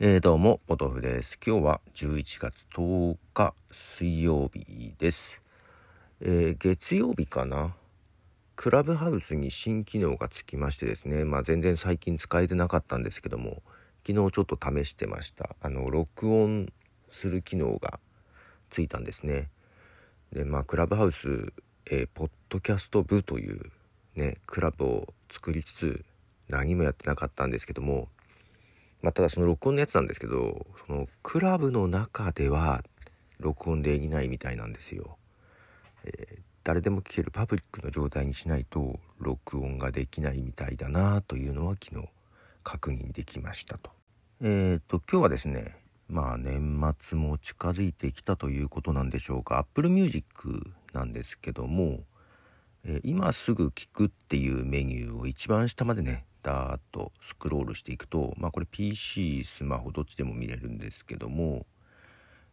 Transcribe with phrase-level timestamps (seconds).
[0.00, 1.40] えー、どうも、ポトフです。
[1.44, 5.42] 今日は11月10日水曜日です。
[6.20, 7.74] えー、月曜日かな？
[8.54, 13.60] クラブハウスに新機能がつきましてですね、まあ全然最近使えてなかったんですけども、
[14.06, 15.56] 昨日ちょっと試してました。
[15.60, 16.72] あの、録音
[17.10, 17.98] する機能が
[18.70, 19.50] ついたんですね。
[20.32, 21.52] で、まあクラブハウス、
[21.90, 23.72] えー、ポッドキャスト部という
[24.14, 26.04] ね、クラブを作りつつ
[26.46, 28.06] 何もやってなかったんですけども、
[29.02, 32.82] まあ、ただその録音のやつなんですけどそのクラブの中では
[33.38, 35.16] 録音できないみたいなんですよ。
[36.04, 42.08] えー、誰でも聞けるパブリックの状態にしないと録音ができないみたいだなというのは昨日
[42.64, 43.90] 確認できましたと。
[44.40, 45.76] えっ、と今日はですね
[46.08, 50.24] まあ年末も近づいてきたということなんでしょうか Apple Music
[50.92, 52.00] なんですけども、
[52.84, 61.66] えー、今すぐ聞くっていうメニューを一番下までねダーッとスクロールしていくと、まあ、これ PC スマホどっちでも見れるんですけども、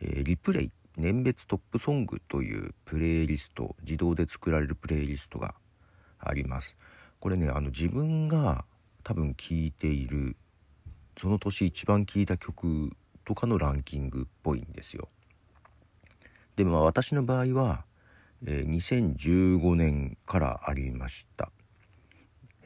[0.00, 5.54] えー、リプレイ年別トップソングというプレイリスト自動で作られるプレイリストが
[6.18, 6.76] あります。
[7.20, 8.64] これねあの自分が
[9.04, 10.36] 多分聴いている
[11.16, 12.92] その年一番聴いた曲
[13.24, 15.08] とかのランキングっぽいんですよ。
[16.56, 17.84] でもまあ私の場合は、
[18.44, 21.52] えー、2015年からありました。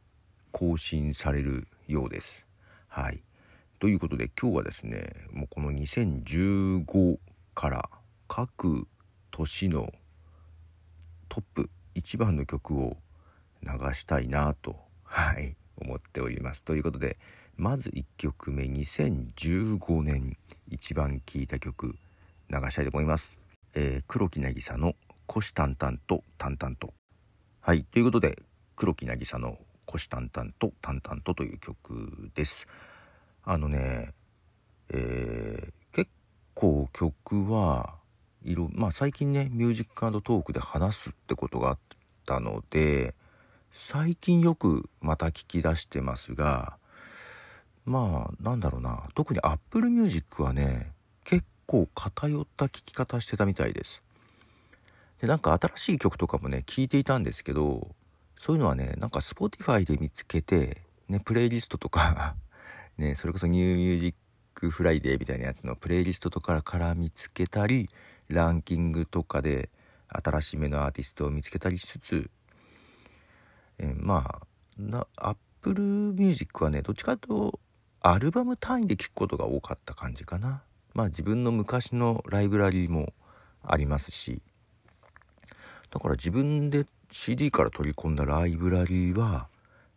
[0.52, 2.46] 更新されるようです。
[2.88, 3.24] はい。
[3.80, 7.18] ということで今日はですねもうこの2015
[7.56, 7.90] から
[8.28, 8.88] 各
[9.32, 9.92] 年の
[11.28, 12.98] トップ1番の曲を
[13.64, 16.64] 流したいなと、はい、思っております。
[16.64, 17.18] ということで
[17.56, 20.38] まず1曲目2015年
[20.70, 21.96] 一番聴いた曲
[22.50, 23.38] 流したいと思います、
[23.76, 24.96] えー、黒木渚の
[25.28, 26.94] 「虎視眈々と淡々と」
[27.62, 28.42] はいということで
[28.76, 32.68] 黒木渚の「虎視眈々と淡々と」という曲です。
[33.44, 34.14] あのね
[34.90, 36.10] えー、結
[36.54, 37.96] 構曲は
[38.44, 41.80] いろまあ最近ね Music Talk で話すってことがあっ
[42.26, 43.16] たので
[43.72, 46.78] 最近よくまた聞き出してますが
[47.86, 49.10] まあなんだろうな。
[49.16, 50.92] 特に Apple Music はね
[51.26, 54.04] 結構偏った聴き方してたみたいです。
[55.24, 57.88] でなんか新しい曲とかもね聴いていたんですけど
[58.38, 62.36] そういうのはねなんか Spotify で見つけてねプレイリストとか
[62.98, 64.14] ねそれこそ New Music
[64.54, 67.90] Friday みたいなやつのプレイリストとかから見つけたり
[68.28, 69.70] ランキングとかで
[70.10, 72.30] 新しめのアーティストを見つけたりしつつ
[73.80, 77.60] えまあな Apple Music はねどっちかというと
[78.06, 80.62] アルバム単位で聴くことが多かった感じかな。
[80.94, 83.14] まあ自分の昔のライブラリーも
[83.66, 84.42] ありますし、
[85.90, 89.48] だから自分で CD から取り込んだライブラリーは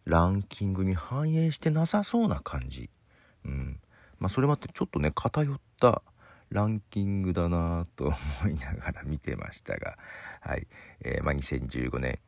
[0.04, 2.90] ランキングに反映してなさそうな感じ。
[3.44, 3.80] うん。
[4.20, 6.00] まあそれもあってちょっとね偏った
[6.50, 9.96] ランキングだなと思いながら見てましたが、
[10.42, 10.68] はい。
[11.00, 12.20] えー、まあ2015年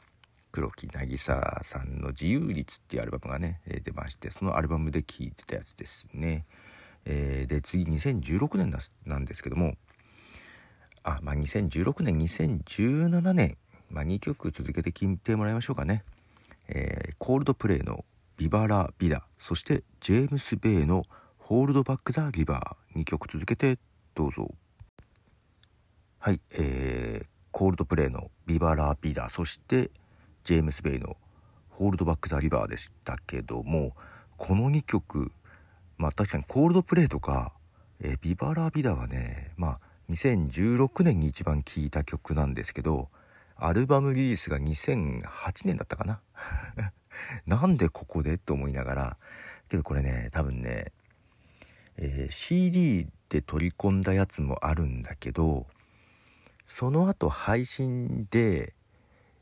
[0.50, 6.46] 黒木渚さんの「自由律」っていうアルバムがね、え出ましてそのアルバムで聴いてたやつですね。
[7.04, 8.74] えー、で次2016年
[9.06, 9.76] なんですけども
[11.02, 13.56] あまあ2016年2017年、
[13.88, 16.04] まあ、2曲続けて聴いてもらいましょうかね。
[16.68, 18.04] えー、コールドプレイの
[18.36, 21.04] 「ビバラ・ビダ」そしてジェームス・ベイの
[21.38, 23.78] 「ホールドバック・ザ・リバー」2曲続けて
[24.14, 24.54] どうぞ。
[26.18, 29.90] はい、えー、コールドプレイの「ビバラ・ビダ」そして
[30.48, 31.18] 「ジェームス・ベイの
[31.68, 33.94] 「ホールドバック・ザ・リバー」でしたけども
[34.38, 35.30] この2曲
[35.98, 37.52] まあ確かにコールドプレイとか、
[38.00, 43.10] え、ビバラ・ビダはねまあ2016年に一番聴いた曲なんですけど
[43.56, 46.22] アルバムリリースが2008年だったかな？
[47.44, 49.16] なんでここでと思いながら
[49.68, 50.92] けどこれね多分ね、
[51.98, 55.66] えー、CD で取り込んだやつもあるんだけど
[56.66, 58.72] その後配信で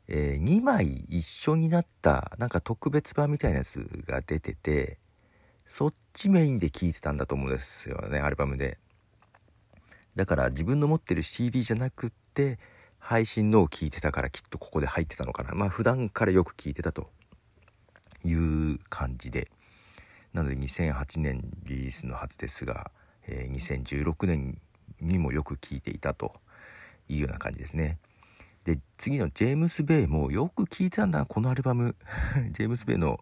[0.07, 4.97] えー、2枚一緒になったなんか特別版みたいなやつが出てて
[5.65, 8.77] そっちメインで聴いてたんだと思うんですよねアルバムで。
[10.15, 12.57] だから自分の持ってる CD じゃなくって
[12.97, 15.53] 配信のを聴いてたからきっとここで入ってたのかな。
[15.53, 17.11] まあ普段からよく聴いてたと。
[18.27, 19.49] いう感じで。
[20.33, 22.91] なので2008年リリースのはずですが、
[23.25, 24.59] えー、2016年
[24.99, 26.33] にもよく聴いていたと
[27.07, 27.97] いうような感じですね。
[28.67, 31.95] で次のジェームス・ベイもよく聞いたんだこのアルバム。
[32.51, 33.17] ジェームス・ベイの、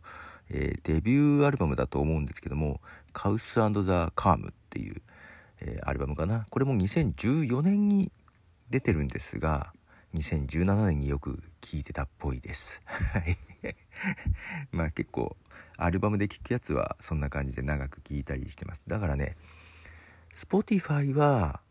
[0.49, 2.81] えー、デビューアルバムだと思うんですけども
[3.13, 5.03] 「カウスアンドザ・カーム」っていう、
[5.61, 6.47] えー、アルバムかな。
[6.49, 8.11] これも2014年に
[8.71, 9.71] 出てるんですが
[10.15, 12.81] 2017年によく聴いてたっぽいです。
[14.73, 15.37] まあ結構
[15.77, 18.81] アルバムで聴くやつはそんな感じで長く聴いたりしてます。
[18.87, 19.35] だからね
[20.33, 21.61] Spotify は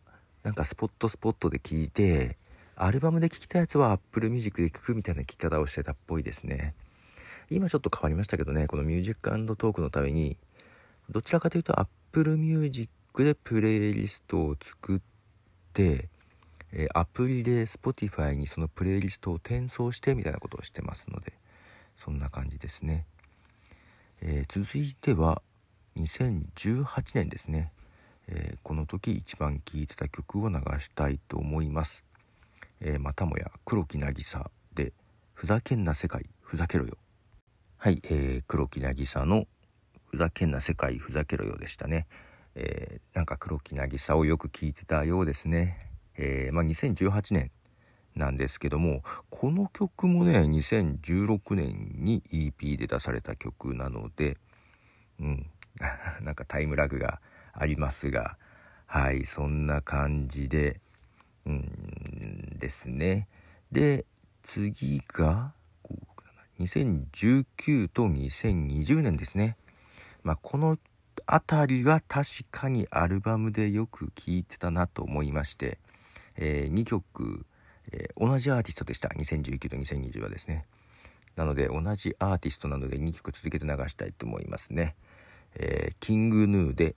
[0.44, 2.38] なんかスポットスポットで聴いて
[2.76, 6.74] アルバムで聴いたやつは Apple Music で聴くみたいな聴き方をしてたっぽいですね。
[7.50, 10.38] 今ちょっと変わりましたけどねこのミュージックトークのために
[11.10, 12.88] どちらかというと Apple Music
[13.18, 15.00] でプレイリストを作っ
[15.74, 16.08] て
[16.76, 21.32] えアプリで Spotify にそのプレイリストを転送してみたいなことをしてますので
[21.96, 23.06] そんな感じですね、
[24.20, 25.40] えー、続いては
[25.96, 27.70] 2018年ですね、
[28.26, 32.02] えー、この時一番聴いてた曲を流したいと思います、
[32.84, 34.92] えー、またもや黒木渚で
[35.32, 36.98] 「ふざけんな世界ふざけろよ」
[37.78, 39.46] はい、えー、黒木渚の
[40.06, 42.06] 「ふざけんな世界ふざけろよ」でしたね、
[42.54, 45.90] えー、なんか黒木渚をよく聞いてたようですね。
[46.16, 47.50] えー、まあ、2018年
[48.14, 54.36] なんですけどもこの曲もね2016年に EP で出された曲なので
[55.18, 55.50] うん
[56.22, 57.20] なんかタイムラグが
[57.52, 58.38] ありますが
[58.86, 60.80] はいそんな感じで
[61.46, 63.28] うんですね。
[63.72, 64.04] で
[64.42, 65.52] 次が
[66.60, 69.56] 2019と2020年ですね。
[70.22, 70.78] まあこの
[71.26, 75.78] 辺りは確かにアルバムでよく聴いてたなと思いまして
[76.36, 77.46] えー、2曲、
[77.92, 79.08] えー、同じアーティストでした。
[79.08, 80.66] 2019と2020はですね。
[81.36, 84.94] なので同じアーティストなので2曲続けて流したいと思いますね、
[85.56, 86.94] えー、 King Gnu で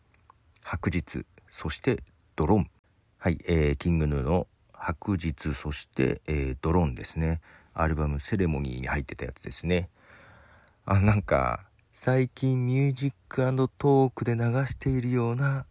[0.63, 2.03] 白日そして
[2.35, 2.69] どろん。
[3.19, 7.41] はい、えー、 King Gnu の白日そして、えー、どろんですね。
[7.73, 9.89] アルバム「セレモニー」に入ってたやつですね。
[10.85, 13.37] あなんか最近ミュージック
[13.77, 15.65] トークで流しているような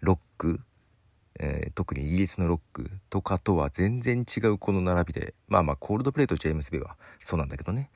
[0.00, 0.60] ロック
[1.42, 7.90] えー、特にイギリスのロックとかとは全然違うこの並びでまあまあコールドプレイとジェームス・ベイはそうなんだけどね、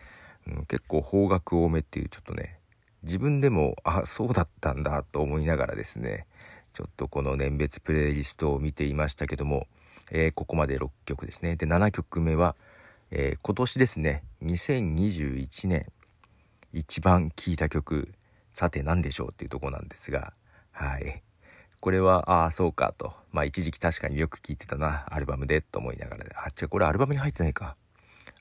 [0.47, 2.59] うん、結構方角多めっていうちょっとね
[3.03, 6.27] 自分でもあそうだったんだと思いながらですね。
[6.75, 9.69] ちょっとこの年別プレイリストを見ていましたけども、
[10.11, 11.55] えー、ここまで6曲ですね。
[11.55, 12.57] で7曲目は、
[13.13, 14.25] えー、今年ですね。
[14.43, 15.87] 2021年。
[16.73, 18.13] 一番聴いた曲
[18.53, 20.33] さて何でしょうっていうとこなんですが。
[20.73, 21.23] はい。
[21.79, 23.13] これはああそうかと。
[23.31, 27.77] まあ一時期確かによく聴いてたなアルバムでと思いながらあ違うこれアルバムに入ってないか。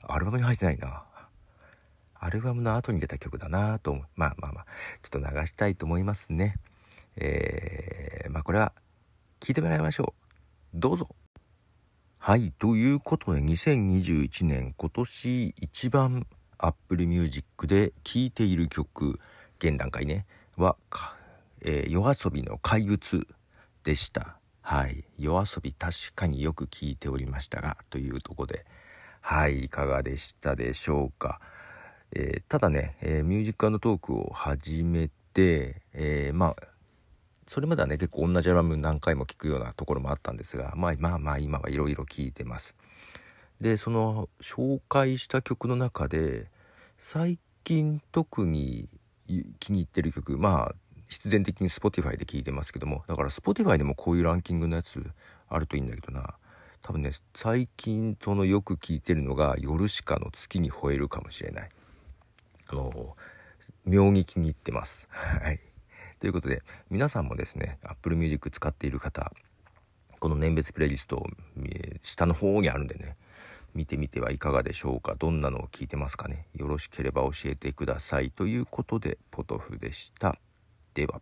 [0.08, 1.04] アルバムに入ってないな。
[2.18, 4.66] アルバムの後に出た曲だなとまあまあまあ
[5.02, 6.56] ちょっと流したいと思いますね。
[7.16, 8.72] えー、まあこれは
[9.40, 10.14] 聞いてもらいましょ
[10.74, 11.08] うどうぞ
[12.18, 16.26] はいということで2021年今年一番
[16.58, 19.20] Apple Music で聴いている曲
[19.58, 20.26] 現段階ね
[20.56, 20.76] は
[21.66, 23.26] えー、夜遊びの怪物
[23.84, 24.36] でした。
[24.60, 25.04] はい。
[25.18, 28.66] 夜遊び確かによく聞いておりましたが、というとこで、
[29.22, 31.40] はい、いかがでしたでしょうか。
[32.12, 36.56] えー、ただね、えー、ミュージックトークを始めて、えー、まあ、
[37.46, 42.74] それまではね、結構同じアルバム何回も聴くようなところもあったんですが、まあまあまあ今はいろいろ聴いてます。
[43.60, 46.50] で、その紹介した曲の中で、
[46.98, 48.88] 最近特に
[49.58, 50.74] 気に入ってる曲、まあ
[51.08, 55.04] 必然的に Spotify で聞いてますけどもだから Spotify でもこういうランキングのやつ
[55.48, 56.34] あるといいんだけどな。
[56.82, 61.68] 多分ね最近そのよく聞いてるのが「夜しかの月に吠える」かもしれない。
[62.68, 63.16] あの
[63.86, 65.06] 妙に気に入ってます。
[65.10, 65.60] はい。
[66.24, 69.30] ということで皆さんもですね Apple Music 使っている方
[70.18, 71.22] この年別プレイリスト
[72.00, 73.18] 下の方にあるんでね
[73.74, 75.16] 見てみてはいかがでしょうか。
[75.18, 76.46] どんなのを聞いてますかね。
[76.54, 78.30] よろしければ教えてください。
[78.30, 80.38] ということでポトフでした。
[80.94, 81.20] では。